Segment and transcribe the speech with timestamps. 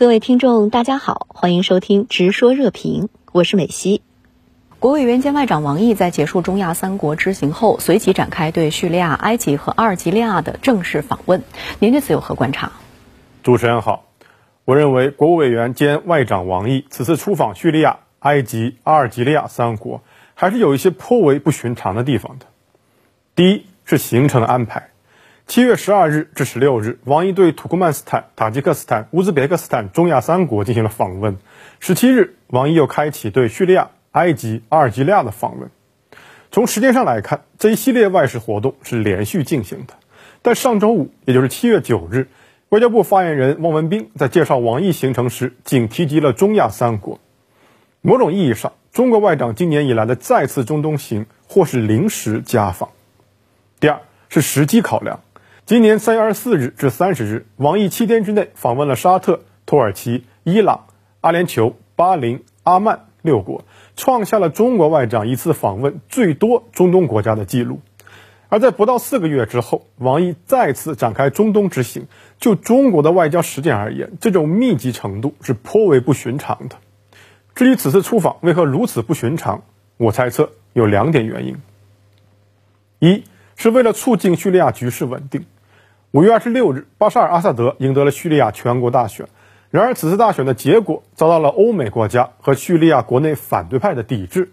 [0.00, 4.00] 各位听众，大家好，欢迎收听《直说热评》，我是美西。
[4.78, 11.42] 国务委员兼外长王毅在结束中亚三国之行后，随即展开对叙利亚、埃及和阿尔及利亚的正式访问。
[11.80, 12.72] 您对此有何观察？
[13.42, 14.06] 主持人好，
[14.64, 20.00] 我认为国务委员兼外长王毅此次出访叙利亚、埃及、阿尔及利亚三国，
[20.32, 22.46] 还是有一些颇为不寻常的地方的。
[23.34, 24.89] 第一是行程的安排。
[25.50, 31.38] 七月十二日至十六日，王毅对土库曼斯坦、塔吉克斯坦、乌兹别克斯坦中亚三国进行了访问。
[31.80, 35.68] 十七日，王毅又开启对叙利亚、埃及、阿尔及利亚的访问。
[36.52, 39.94] 从时间上来看，这一系列外事活动是连续进行的。
[40.40, 42.28] 但上周五，也就是七月九日，
[42.68, 47.18] 外交部发言人汪文斌在介绍王毅行程时，仅提及了中亚三国。
[48.02, 52.90] 某种意义上，中国外长今年以来的再次中东行，或是临时家访。
[53.80, 55.18] 第二是时机考量。
[55.70, 60.86] 今年三月二十四日至三十日，王毅七天之内访问了沙特、土耳其、伊朗、
[61.20, 67.82] 阿联酋、巴林、阿曼六国，创下了中国外长一次访问最多中东国家的记录。
[68.48, 72.08] 而在不到四个月之后，王毅再次展开中东之行。
[72.40, 76.78] 就中国的外交实践而言，这种密集程度是颇为不寻常的。
[77.54, 79.62] 至于此次出访为何如此不寻常，
[79.98, 81.58] 我猜测有两点原因：
[82.98, 83.22] 一
[83.54, 85.44] 是为了促进叙利亚局势稳定。
[86.12, 89.28] 五月二十六日，巴沙尔·阿萨德赢得了叙利亚全国大选。
[89.70, 94.50] 然而，此次大选的结果遭到了欧美国家和叙利亚国内反对派的抵制。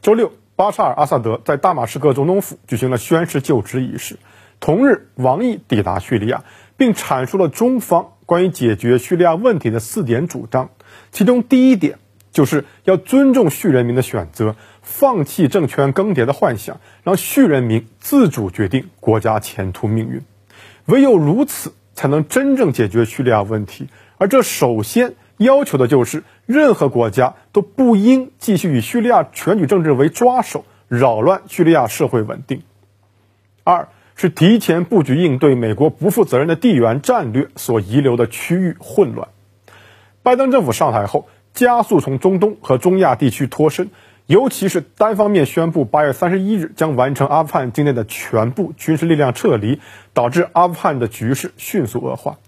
[0.00, 4.16] 周六，巴沙尔·阿萨德在大马士革总统府举行了宣誓就职仪式。
[4.60, 6.44] 同日，王毅抵达叙利亚，
[6.76, 10.70] 并阐述了中方关于解决叙利亚问题的四点主张。
[11.10, 11.98] 其中，第一点
[12.30, 20.22] 就是要尊重叙人民的选择，放弃政权更迭的幻想，让叙人民自主决定国家前途命运。
[20.86, 23.88] 唯有如此，才能真正解决叙利亚问题。
[24.18, 32.62] 而这首先要求的就是，任何国家都不应继续以叙利亚选举政治为抓手，扰乱叙利亚社会稳定。
[33.64, 39.28] 二是提前布局应对美国不负责任的地缘战略所遗留的区域混乱。
[40.22, 43.90] 拜登政府上台后，加速从中东和中亚地区脱身。
[44.32, 49.78] 尤其是单方面宣布八月三十一日将完成阿富汗境内的全部军事力量撤离，
[50.14, 52.38] 导致阿富汗的局势迅速恶化。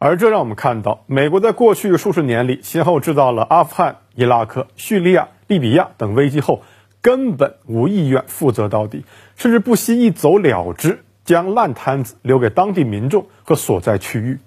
[0.00, 6.62] 而这让我们看到，美国在过去数十年里先后制造了阿富汗、伊拉克、叙利亚、利比亚等危机后，
[7.00, 9.04] 根本无意愿负责到底，
[9.36, 14.40] 甚至不惜一走了之，将烂摊子留给当地民众和所在区域。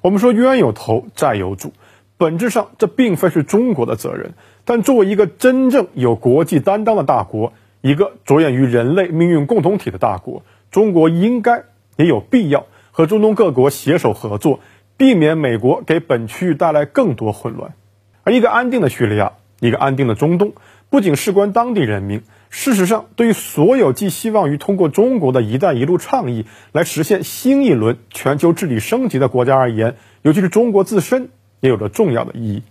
[0.00, 1.72] 我们说冤有头债有主，
[2.16, 4.34] 本质上这并非是中国的责任。
[4.70, 11.64] 但作为一个真正有国际担当的大国，一个着眼于人类命运共同体的大国，中国应该
[11.96, 14.60] 也有必要和中东各国携手合作，
[14.96, 17.74] 避免美国给本区域带来更多混乱。
[18.22, 20.52] 而一个安定的叙利亚，一个安定的中东，
[20.88, 32.62] 不仅事关当地人民，事实上，对于所有寄希望于通过中国的一带一路倡议来实现新一轮全球治理升级的国家而言，尤其是中国自身，也有着重要的意义。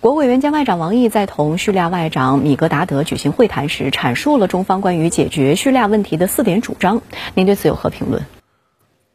[0.00, 7.02] 国务委员兼外长王毅在同叙利亚外长米格达德举行会谈时，阐述了中方关于解决叙利亚问题的四点主张。
[7.34, 8.22] 您对此有何评论？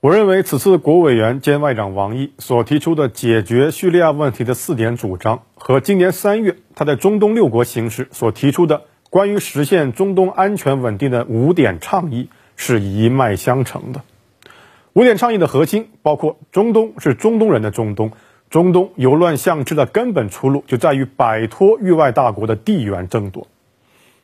[0.02, 14.02] 我认为，此次国务委员兼外长王毅所提出的解决叙利亚问题的四点主张，和今年三月他在中东六国行时所提出的关于实现中东安全稳定的五点倡议是一脉相承的。
[14.92, 18.12] 五点倡议的核心包括：中东是中东人的中东。
[18.54, 23.48] 中东由乱向治的根本出路就在于摆脱域外大国的地缘争夺，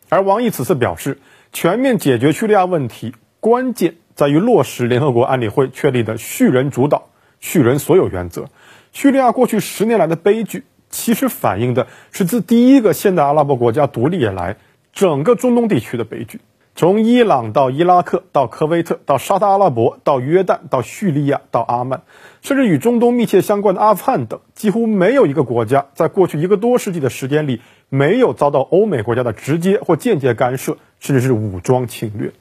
[0.07, 1.17] 而王毅此次表示，
[1.51, 8.45] 全面解决叙利亚问题关键在于落实联合国安理会确立的“叙人主导、叙人所有”原则。
[8.91, 14.57] 叙利亚过去十年来的悲剧，其实反映的是自第一个现代阿拉伯国家独立以来，
[14.93, 16.39] 整个中东地区的悲剧。
[16.79, 22.03] 从伊朗到伊拉克，到科威特，到沙特阿拉伯，到约旦，到叙利亚，到阿曼，
[22.41, 27.59] 甚至与中东密切相关的阿富汗等，几乎没有一个国家在过去一个多世纪的时间里
[27.89, 32.31] 没有遭到欧美国家的直接或间接干涉，甚至是武装侵略。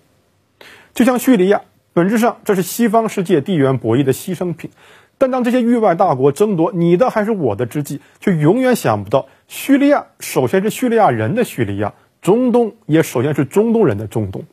[0.95, 4.71] 就像叙利亚，本质上这是西方世界地缘博弈的牺牲品，
[5.19, 11.95] 但当这些域外大国争夺你的还是我的之际，却永远想不到叙利亚首先是叙利亚人的叙利亚。
[12.21, 14.45] 中东也首先是中东人的中东。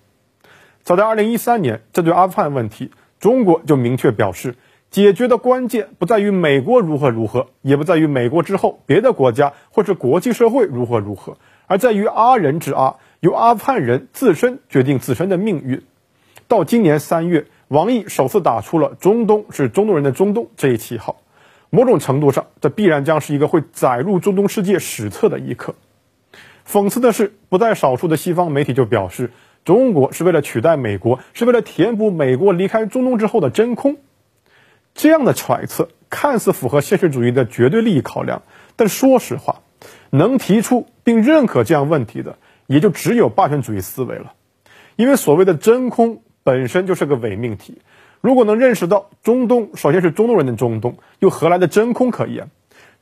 [0.84, 4.56] 早在2013年，针对阿富汗问题，中国就明确表示，
[4.92, 15.82] 解决的关键不在于美国如何如何，也不在于美国之后别的国家或是国际社会如何如何，而在于阿人之阿，由阿富汗人自身决定自身的命运。
[16.48, 21.18] 到今年三月，王毅首次打出了“中东是中东人的中东”这一旗号。
[21.72, 25.74] 某种程度上，这必然将是一个会载入中东世界史册的一刻。
[26.68, 29.32] 讽刺的是，不在少数的西方媒体就表示，
[29.64, 33.98] 中国是为了取代美国，是为了填补美国离开中东之后的真空。
[34.94, 38.44] 这样的揣测看似符合现实主义的绝对利益考量，
[38.76, 39.62] 但说实话，
[40.10, 44.34] 能提出并认可这样问题的，也就只有霸权主义思维了。
[44.96, 47.82] 因为所谓的真空本身就是个伪命题。
[48.22, 52.50] 如果能认识到中东首先是中东人的中东，又何来的真空可言？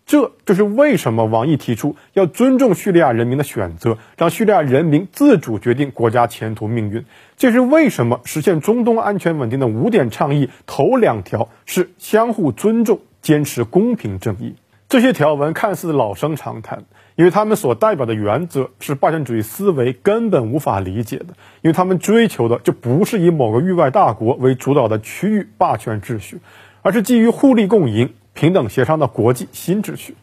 [0.06, 7.06] 这就是为什么王毅提出要尊重叙利亚人民的选择，让叙利亚人民自主决定国家前途命运。
[7.38, 14.56] 这是为什么实现中东安全稳定的五点倡议头两条是相互尊重、坚持公平正义。
[14.90, 16.84] 这些条文看似老生常谈，
[17.16, 21.28] 因为他们所代表的原则是霸权主义思维根本无法理解的，
[21.62, 26.40] 因为他们追求的就不是以某个域外大国为主导的区域霸权秩序，
[26.84, 28.14] 而是基于互利共赢。
[28.34, 30.16] 平等协商的国际新秩序。